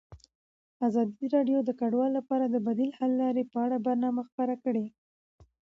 ازادي 0.87 1.25
راډیو 1.35 1.59
د 1.63 1.69
کډوال 1.79 2.11
لپاره 2.19 2.45
د 2.47 2.55
بدیل 2.67 2.91
حل 2.97 3.11
لارې 3.21 3.43
په 3.51 3.57
اړه 3.65 3.77
برنامه 3.87 4.21
خپاره 4.29 4.55
کړې. 4.63 4.85